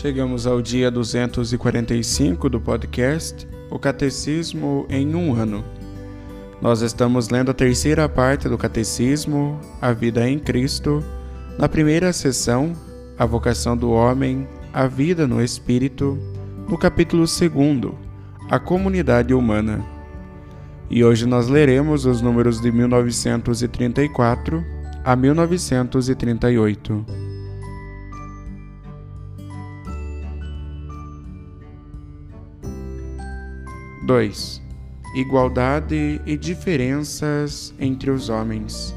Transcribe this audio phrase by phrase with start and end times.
[0.00, 5.64] Chegamos ao dia 245 do podcast O Catecismo em um ano.
[6.62, 11.02] Nós estamos lendo a terceira parte do Catecismo, A Vida em Cristo,
[11.58, 12.76] na primeira sessão,
[13.18, 16.16] A Vocação do Homem, A Vida no Espírito,
[16.68, 17.50] no capítulo 2,
[18.48, 19.84] A Comunidade Humana.
[20.88, 24.64] E hoje nós leremos os números de 1934
[25.04, 27.27] a 1938.
[34.08, 34.62] 2.
[35.14, 38.94] Igualdade e diferenças entre os homens.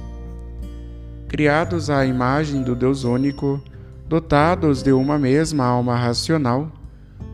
[1.28, 3.62] Criados à imagem do Deus único,
[4.08, 6.72] dotados de uma mesma alma racional,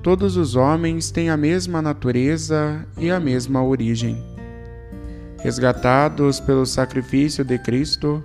[0.01, 4.17] todos os homens têm a mesma natureza e a mesma origem.
[5.43, 8.23] Resgatados pelo sacrifício de Cristo,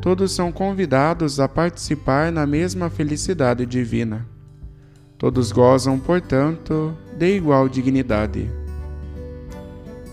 [0.00, 4.24] todos são convidados a participar na mesma felicidade divina.
[5.18, 8.61] Todos gozam, portanto, de igual dignidade.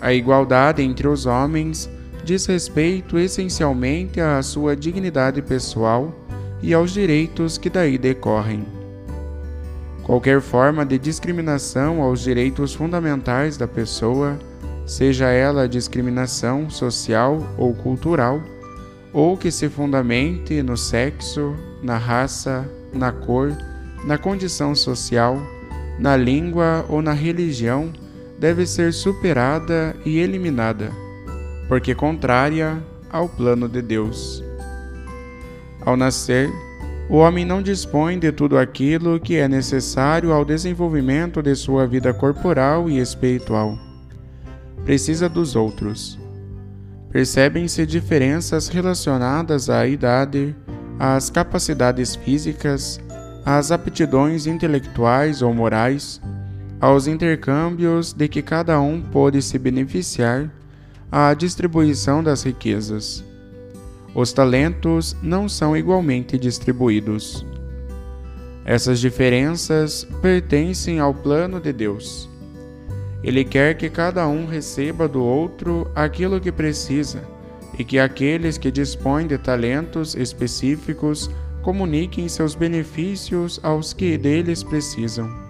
[0.02, 1.90] A igualdade entre os homens
[2.24, 6.14] diz respeito essencialmente à sua dignidade pessoal
[6.62, 8.66] e aos direitos que daí decorrem.
[10.04, 14.40] Qualquer forma de discriminação aos direitos fundamentais da pessoa,
[14.86, 18.42] seja ela discriminação social ou cultural,
[19.14, 23.56] ou que se fundamente no sexo, na raça, na cor,
[24.04, 25.38] na condição social,
[26.00, 27.92] na língua ou na religião,
[28.40, 30.92] deve ser superada e eliminada,
[31.68, 34.44] porque contrária ao plano de Deus.
[35.82, 36.50] Ao nascer,
[37.10, 42.14] o homem não dispõe de tudo aquilo que é necessário ao desenvolvimento de sua vida
[42.14, 43.78] corporal e espiritual.
[44.86, 46.20] Precisa dos outros.
[47.12, 50.56] Percebem-se diferenças relacionadas à idade,
[51.00, 53.00] às capacidades físicas,
[53.44, 56.22] às aptidões intelectuais ou morais,
[56.80, 60.50] aos intercâmbios de que cada um pôde se beneficiar,
[61.12, 63.24] à distribuição das riquezas.
[64.14, 67.46] Os talentos não são igualmente distribuídos.
[68.64, 72.30] Essas diferenças pertencem ao plano de Deus.
[73.24, 77.24] Ele quer que cada um receba do outro aquilo que precisa
[77.78, 81.30] e que aqueles que dispõem de talentos específicos
[81.62, 85.49] comuniquem seus benefícios aos que deles precisam.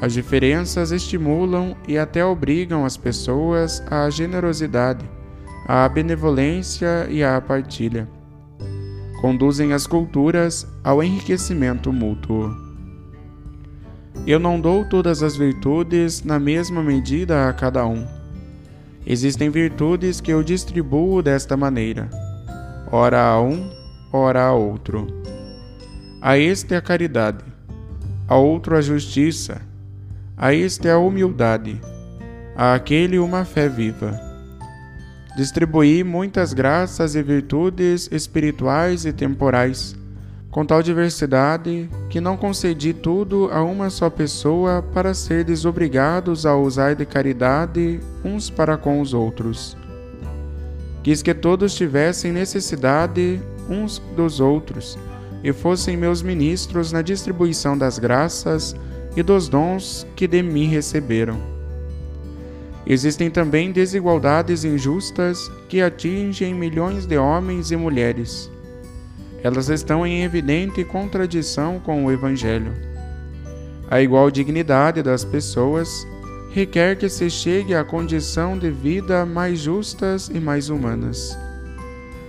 [0.00, 5.04] As diferenças estimulam e até obrigam as pessoas à generosidade,
[5.66, 8.08] à benevolência e à partilha.
[9.20, 12.50] Conduzem as culturas ao enriquecimento mútuo.
[14.26, 18.06] Eu não dou todas as virtudes na mesma medida a cada um.
[19.06, 22.08] Existem virtudes que eu distribuo desta maneira,
[22.90, 23.68] ora a um,
[24.12, 25.06] ora a outro.
[26.20, 27.44] A este a caridade,
[28.28, 29.60] a outro a justiça,
[30.42, 31.80] a este a humildade,
[32.56, 34.20] a aquele uma fé viva.
[35.36, 39.94] Distribuí muitas graças e virtudes espirituais e temporais,
[40.50, 46.56] com tal diversidade que não concedi tudo a uma só pessoa para ser desobrigados a
[46.56, 49.76] usar de caridade uns para com os outros.
[51.04, 53.40] Quis que todos tivessem necessidade
[53.70, 54.98] uns dos outros
[55.44, 58.74] e fossem meus ministros na distribuição das graças
[59.16, 61.38] e dos dons que de mim receberam.
[62.86, 68.50] Existem também desigualdades injustas que atingem milhões de homens e mulheres.
[69.42, 72.72] Elas estão em evidente contradição com o Evangelho.
[73.90, 76.06] A igual dignidade das pessoas
[76.52, 81.38] requer que se chegue à condição de vida mais justas e mais humanas.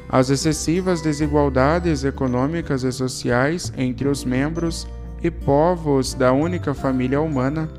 [0.08, 4.88] As excessivas desigualdades econômicas e sociais entre os membros
[5.24, 7.70] e povos da única família humana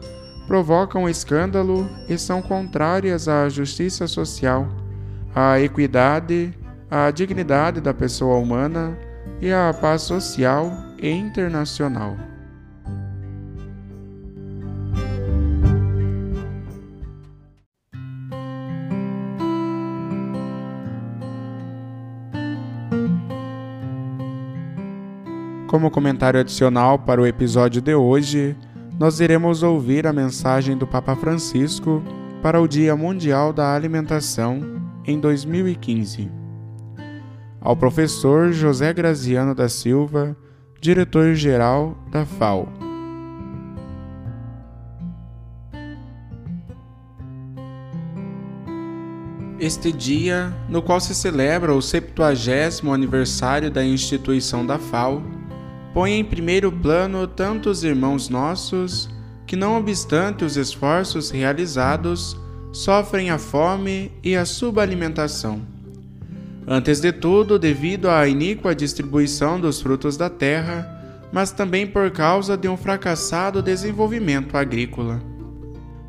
[0.46, 4.66] provocam escândalo e são contrárias à justiça social,
[5.34, 6.52] à equidade,
[6.90, 8.96] à dignidade da pessoa humana
[9.40, 12.16] e à paz social e internacional.
[25.74, 28.56] Como comentário adicional para o episódio de hoje,
[28.96, 32.00] nós iremos ouvir a mensagem do Papa Francisco
[32.40, 34.60] para o Dia Mundial da Alimentação
[35.04, 36.30] em 2015.
[37.60, 40.36] Ao professor José Graziano da Silva,
[40.80, 42.68] diretor-geral da FAO.
[49.58, 52.22] Este dia, no qual se celebra o 70
[52.92, 55.20] aniversário da instituição da FAO,
[55.94, 59.08] põe em primeiro plano tantos irmãos nossos
[59.46, 62.36] que, não obstante os esforços realizados,
[62.72, 65.62] sofrem a fome e a subalimentação.
[66.66, 70.90] Antes de tudo, devido à iníqua distribuição dos frutos da terra,
[71.32, 75.22] mas também por causa de um fracassado desenvolvimento agrícola.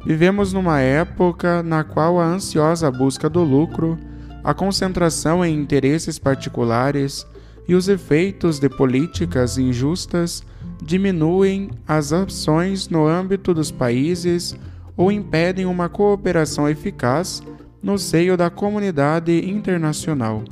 [0.03, 3.99] Vivemos numa época na qual a ansiosa busca do lucro,
[4.43, 7.27] a concentração em interesses particulares,
[7.67, 10.43] e os efeitos de políticas injustas
[10.81, 14.55] diminuem as opções no âmbito dos países
[14.95, 17.41] ou impedem uma cooperação eficaz
[17.81, 20.43] no seio da comunidade internacional.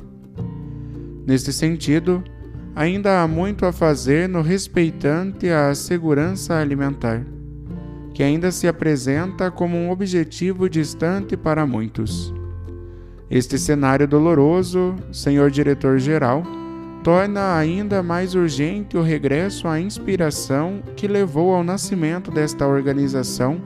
[1.26, 2.22] Neste sentido,
[2.74, 7.24] ainda há muito a fazer no respeitante à segurança alimentar,
[8.12, 12.32] que ainda se apresenta como um objetivo distante para muitos.
[13.30, 16.44] Este cenário doloroso, senhor diretor-geral,
[17.04, 23.60] torna ainda mais urgente o regresso à inspiração que levou ao nascimento desta organização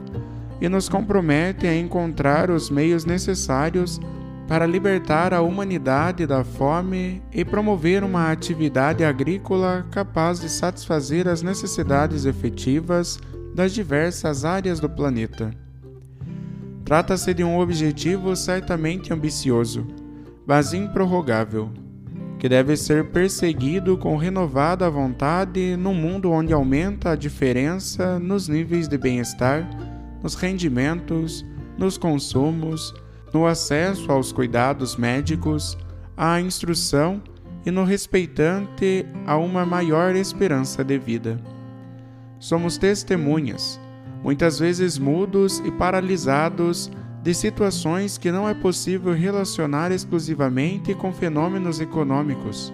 [0.59, 3.97] e nos compromete a encontrar os meios necessários
[4.45, 11.41] para libertar a humanidade da fome e promover uma atividade agrícola capaz de satisfazer as
[11.41, 13.21] necessidades efetivas
[13.55, 15.51] das diversas áreas do planeta.
[16.83, 19.87] Trata-se de um objetivo certamente ambicioso,
[20.45, 21.71] mas improrrogável
[22.39, 28.87] que deve ser perseguido com renovada vontade num mundo onde aumenta a diferença nos níveis
[28.87, 29.69] de bem-estar,
[30.23, 31.45] nos rendimentos,
[31.77, 32.93] nos consumos,
[33.33, 35.77] no acesso aos cuidados médicos,
[36.15, 37.21] à instrução
[37.65, 41.41] e no respeitante a uma maior esperança de vida.
[42.39, 43.77] Somos testemunhas,
[44.23, 46.89] muitas vezes mudos e paralisados
[47.21, 52.73] de situações que não é possível relacionar exclusivamente com fenômenos econômicos,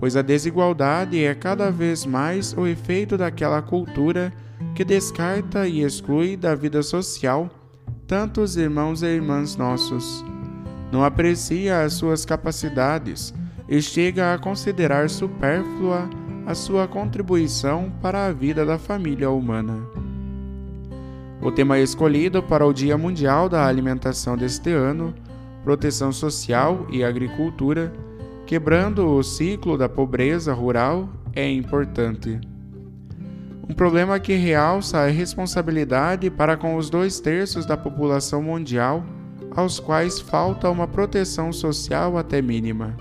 [0.00, 4.32] pois a desigualdade é cada vez mais o efeito daquela cultura
[4.74, 7.50] que descarta e exclui da vida social
[8.06, 10.24] tantos irmãos e irmãs nossos.
[10.92, 13.34] Não aprecia as suas capacidades
[13.68, 16.08] e chega a considerar supérflua
[16.46, 20.03] a sua contribuição para a vida da família humana.
[21.44, 25.14] O tema escolhido para o Dia Mundial da Alimentação deste ano,
[25.62, 27.92] Proteção Social e Agricultura,
[28.46, 32.40] quebrando o ciclo da pobreza rural, é importante.
[33.68, 39.04] Um problema que realça a responsabilidade para com os dois terços da população mundial,
[39.54, 42.96] aos quais falta uma proteção social até mínima.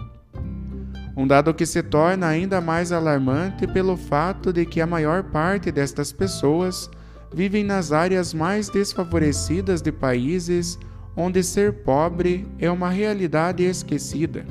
[1.15, 5.71] Um dado que se torna ainda mais alarmante pelo fato de que a maior parte
[5.71, 6.89] destas pessoas
[7.33, 10.77] vivem nas áreas mais desfavorecidas de países
[11.15, 14.45] onde ser pobre é uma realidade esquecida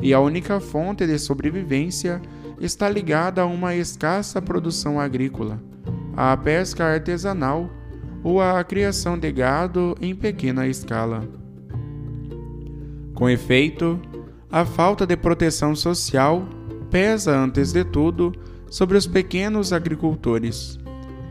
[0.00, 2.20] e a única fonte de sobrevivência
[2.60, 5.60] está ligada a uma escassa produção agrícola,
[6.16, 7.70] à pesca artesanal
[8.22, 11.28] ou à criação de gado em pequena escala.
[13.14, 14.00] Com efeito,
[14.50, 16.46] a falta de proteção social
[16.90, 18.32] pesa, antes de tudo,
[18.68, 20.78] sobre os pequenos agricultores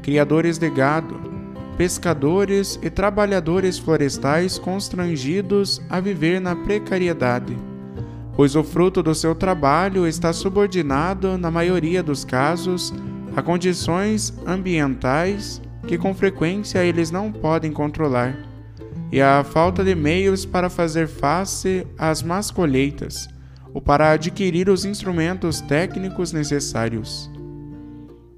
[0.04, 1.20] criadores de gado,
[1.78, 7.58] pescadores e trabalhadores florestais constrangidos a viver na precariedade,
[8.36, 12.94] pois o fruto do seu trabalho está subordinado, na maioria dos casos,
[13.36, 18.38] a condições ambientais que com frequência eles não podem controlar,
[19.12, 23.28] e à falta de meios para fazer face às más colheitas
[23.74, 27.33] ou para adquirir os instrumentos técnicos necessários.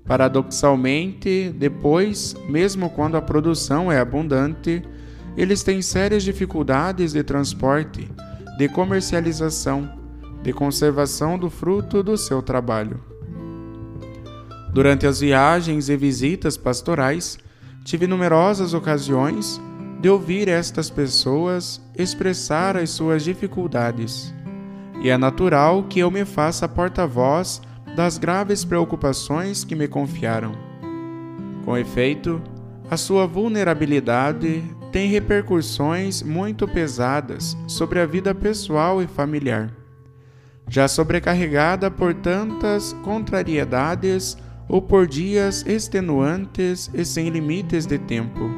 [0.06, 4.84] Paradoxalmente, depois, mesmo quando a produção é abundante,
[5.36, 8.08] eles têm sérias dificuldades de transporte,
[8.58, 9.90] de comercialização,
[10.44, 13.00] de conservação do fruto do seu trabalho.
[14.72, 17.38] Durante as viagens e visitas pastorais,
[17.84, 19.60] tive numerosas ocasiões
[20.00, 24.34] de ouvir estas pessoas expressar as suas dificuldades,
[25.02, 27.62] e é natural que eu me faça porta-voz
[27.96, 30.52] das graves preocupações que me confiaram.
[31.64, 32.42] Com efeito,
[32.92, 39.72] a sua vulnerabilidade tem repercussões muito pesadas sobre a vida pessoal e familiar.
[40.70, 44.38] Já sobrecarregada por tantas contrariedades
[44.68, 48.50] ou por dias extenuantes e sem limites de tempo,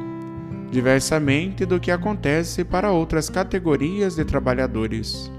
[0.70, 5.30] diversamente do que acontece para outras categorias de trabalhadores.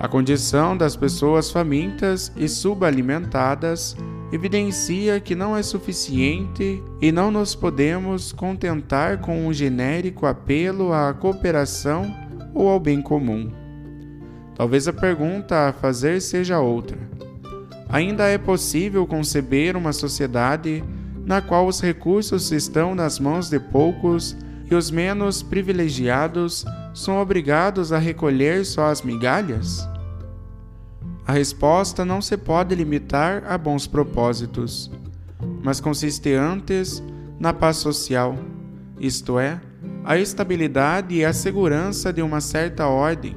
[0.00, 3.96] A condição das pessoas famintas e subalimentadas
[4.30, 11.12] evidencia que não é suficiente e não nos podemos contentar com um genérico apelo à
[11.12, 12.14] cooperação
[12.54, 13.50] ou ao bem comum.
[14.54, 16.98] Talvez a pergunta a fazer seja outra.
[17.88, 20.84] Ainda é possível conceber uma sociedade
[21.26, 24.36] na qual os recursos estão nas mãos de poucos
[24.70, 26.64] e os menos privilegiados
[26.98, 29.88] são obrigados a recolher só as migalhas?
[31.24, 34.90] A resposta não se pode limitar a bons propósitos,
[35.62, 37.02] mas consiste antes
[37.38, 38.36] na paz social,
[38.98, 39.60] isto é,
[40.04, 43.36] a estabilidade e a segurança de uma certa ordem,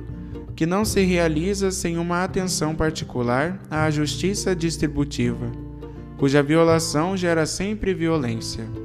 [0.55, 5.51] que não se realiza sem uma atenção particular à justiça distributiva,
[6.17, 8.80] cuja violação gera sempre violência.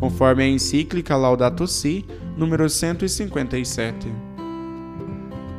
[0.00, 2.04] Conforme a encíclica Laudato Si,
[2.36, 4.08] número 157.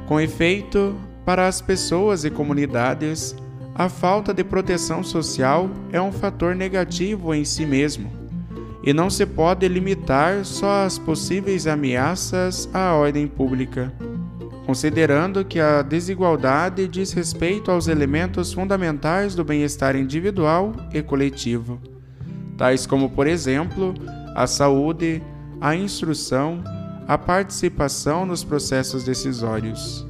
[0.07, 3.35] Com efeito, para as pessoas e comunidades,
[3.75, 8.11] a falta de proteção social é um fator negativo em si mesmo
[8.83, 13.93] e não se pode limitar só às possíveis ameaças à ordem pública,
[14.65, 21.79] considerando que a desigualdade diz respeito aos elementos fundamentais do bem-estar individual e coletivo,
[22.57, 23.93] tais como, por exemplo,
[24.35, 25.21] a saúde,
[25.59, 26.63] a instrução,
[27.07, 30.07] a participação nos processos decisórios.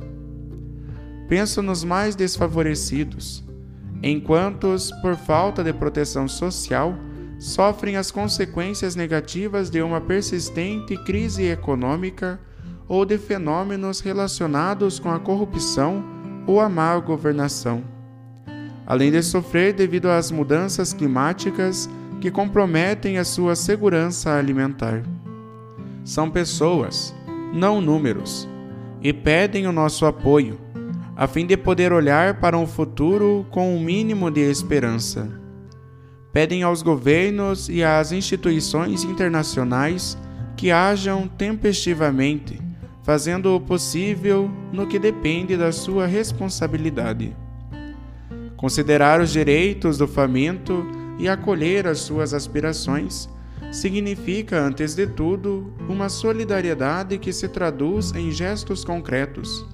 [1.27, 3.43] Penso nos mais desfavorecidos,
[4.03, 6.95] enquanto, por falta de proteção social,
[7.39, 12.39] sofrem as consequências negativas de uma persistente crise econômica
[12.87, 16.03] ou de fenômenos relacionados com a corrupção
[16.45, 17.83] ou a má governação,
[18.85, 21.89] além de sofrer devido às mudanças climáticas
[22.21, 25.03] que comprometem a sua segurança alimentar.
[26.05, 27.13] São pessoas,
[27.53, 28.47] não números,
[29.01, 30.71] e pedem o nosso apoio
[31.21, 35.29] a fim de poder olhar para um futuro com um mínimo de esperança.
[36.33, 40.17] Pedem aos governos e às instituições internacionais
[40.57, 42.59] que ajam tempestivamente,
[43.03, 47.35] fazendo o possível no que depende da sua responsabilidade.
[48.57, 50.85] Considerar os direitos do faminto
[51.21, 53.29] e acolher as suas aspirações
[53.71, 59.65] significa, antes de tudo, uma solidariedade que se traduz em gestos concretos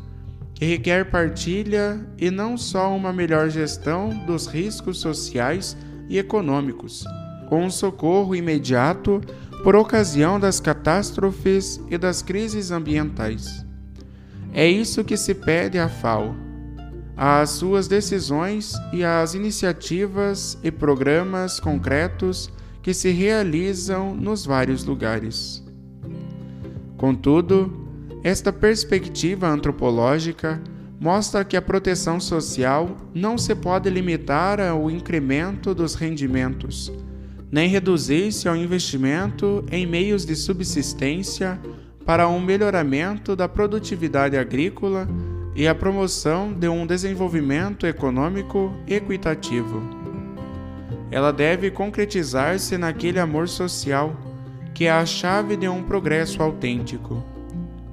[0.53, 5.77] que requer partilha e não só uma melhor gestão dos riscos sociais
[6.09, 7.05] e econômicos,
[7.47, 9.21] com um socorro imediato
[9.63, 13.63] por ocasião das catástrofes e das crises ambientais.
[14.51, 16.35] É isso que se pede à FAO,
[17.17, 22.51] às suas decisões e às iniciativas e programas concretos
[22.83, 25.65] que se realizam nos vários lugares.
[26.95, 27.85] Contudo,
[28.23, 30.61] esta perspectiva antropológica
[30.99, 36.91] mostra que a proteção social não se pode limitar ao incremento dos rendimentos,
[37.51, 41.59] nem reduzir-se ao investimento em meios de subsistência
[42.05, 45.07] para um melhoramento da produtividade agrícola
[45.57, 49.81] e a promoção de um desenvolvimento econômico equitativo.
[51.11, 54.15] Ela deve concretizar-se naquele amor social
[54.73, 57.21] que é a chave de um progresso autêntico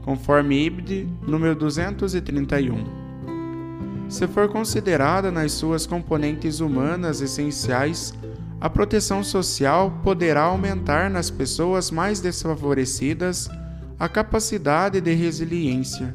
[0.05, 2.85] conforme Ibid, número 231.
[4.09, 8.13] Se for considerada nas suas componentes humanas essenciais,
[8.61, 13.49] a proteção social poderá aumentar nas pessoas mais desfavorecidas
[13.99, 16.15] a capacidade de resiliência,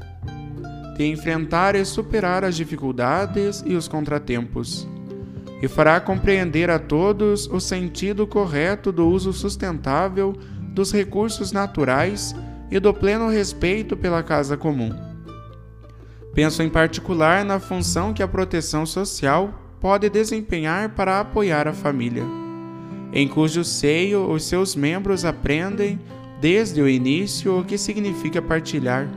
[0.99, 4.85] de enfrentar e superar as dificuldades e os contratempos,
[5.61, 10.33] e fará compreender a todos o sentido correto do uso sustentável
[10.73, 12.35] dos recursos naturais
[12.69, 14.93] e do pleno respeito pela casa comum.
[16.33, 22.25] Penso em particular na função que a proteção social pode desempenhar para apoiar a família,
[23.13, 25.97] em cujo seio os seus membros aprendem
[26.41, 29.07] desde o início o que significa partilhar,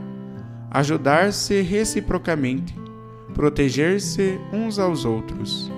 [0.73, 2.75] ajudar-se reciprocamente,
[3.35, 5.71] proteger-se uns aos outros.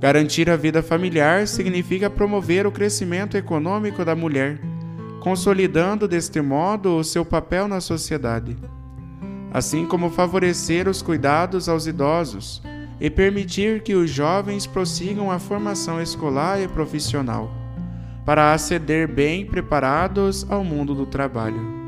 [0.00, 4.58] Garantir a vida familiar significa promover o crescimento econômico da mulher,
[5.20, 8.56] consolidando deste modo o seu papel na sociedade,
[9.52, 12.62] assim como favorecer os cuidados aos idosos
[12.98, 17.52] e permitir que os jovens prossigam a formação escolar e profissional,
[18.24, 21.79] para aceder bem preparados ao mundo do trabalho.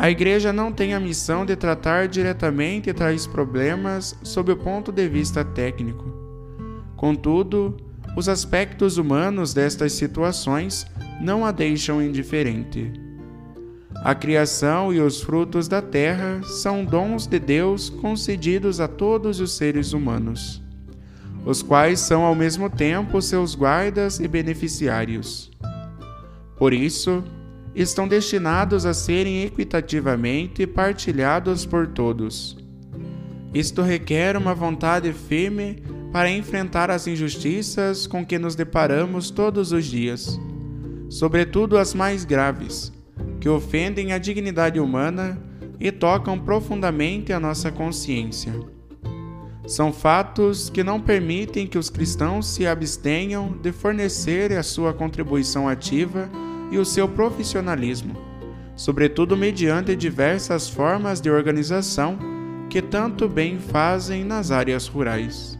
[0.00, 5.08] A Igreja não tem a missão de tratar diretamente tais problemas sob o ponto de
[5.08, 6.28] vista técnico
[6.98, 7.76] Contudo,
[8.16, 10.84] os aspectos humanos destas situações
[11.20, 12.92] não a deixam indiferente.
[14.02, 19.52] A criação e os frutos da terra são dons de Deus concedidos a todos os
[19.52, 20.60] seres humanos,
[21.44, 25.50] os quais são ao mesmo tempo seus guardas e beneficiários.
[26.56, 27.22] Por isso,
[27.82, 32.58] estão destinados a serem equitativamente partilhados por todos.
[33.54, 35.80] Isto requer uma vontade firme
[36.12, 40.40] para enfrentar as injustiças com que nos deparamos todos os dias,
[41.08, 42.92] sobretudo as mais graves,
[43.40, 45.40] que ofendem a dignidade humana
[45.78, 48.52] e tocam profundamente a nossa consciência.
[49.68, 55.68] São fatos que não permitem que os cristãos se abstenham de fornecer a sua contribuição
[55.68, 56.28] ativa
[56.70, 58.16] e o seu profissionalismo,
[58.76, 62.18] sobretudo mediante diversas formas de organização
[62.68, 65.58] que tanto bem fazem nas áreas rurais.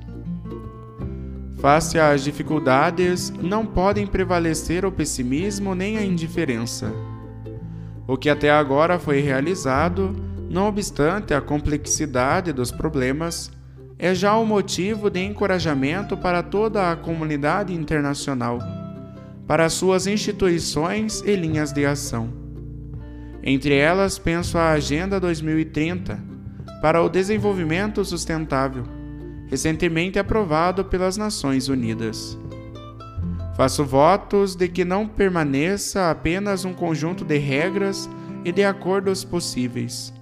[1.59, 6.93] Face às dificuldades, não podem prevalecer o pessimismo nem a indiferença.
[8.07, 10.15] O que até agora foi realizado,
[10.49, 13.51] não obstante a complexidade dos problemas,
[13.99, 18.61] é já o um motivo de encorajamento para toda a comunidade internacional,
[19.49, 22.33] para suas instituições e linhas de ação.
[23.43, 26.23] Entre elas, penso a Agenda 2030
[26.81, 28.99] para o Desenvolvimento Sustentável
[29.49, 32.39] recentemente aprovado pelas Nações Unidas.
[33.57, 38.09] Faço votos de que não permaneça apenas um conjunto de regras
[38.45, 40.13] e de acordos possíveis.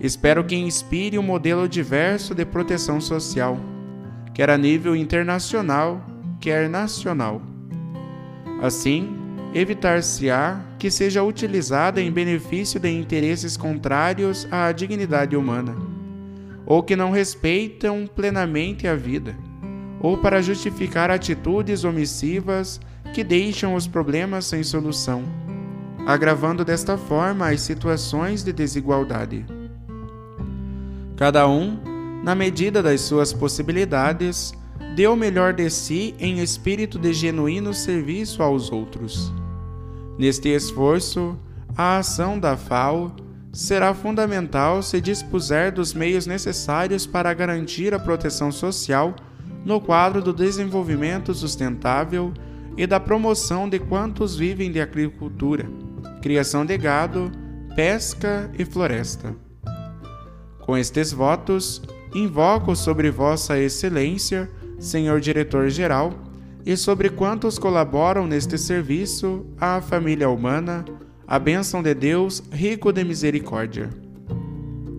[0.00, 3.58] Espero que inspire um modelo diverso de proteção social,
[4.32, 6.00] quer a nível internacional,
[6.40, 7.51] quer nacional.
[8.62, 9.14] Assim,
[9.52, 15.92] evitar-se-á que seja utilizada em benefício de interesses contrários à dignidade humana
[16.66, 19.36] ou que não respeitam plenamente a vida,
[20.00, 22.80] ou para justificar atitudes omissivas
[23.12, 25.22] que deixam os problemas sem solução,
[26.06, 29.44] agravando desta forma as situações de desigualdade.
[31.16, 31.78] Cada um,
[32.24, 34.54] na medida das suas possibilidades,
[34.94, 39.32] dê o melhor de si em espírito de genuíno serviço aos outros.
[40.18, 41.38] Neste esforço,
[41.76, 43.14] a ação da FAO
[43.52, 49.14] será fundamental se dispuser dos meios necessários para garantir a proteção social
[49.64, 52.32] no quadro do desenvolvimento sustentável
[52.76, 55.68] e da promoção de quantos vivem de agricultura,
[56.20, 57.30] criação de gado,
[57.74, 59.34] pesca e floresta.
[60.60, 61.82] Com estes votos,
[62.14, 64.50] invoco sobre Vossa Excelência,
[64.82, 66.12] Senhor Diretor-Geral,
[66.66, 70.84] e sobre quantos colaboram neste serviço à família humana,
[71.26, 73.88] a bênção de Deus, rico de misericórdia.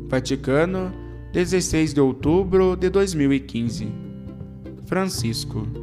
[0.08, 0.91] Vaticano,
[1.34, 3.88] 16 de outubro de 2015.
[4.86, 5.83] Francisco.